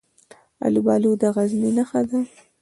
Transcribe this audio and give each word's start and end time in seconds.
الوبالو 0.65 1.11
د 1.21 1.23
غزني 1.35 1.71
نښه 1.77 2.01
ده. 2.09 2.19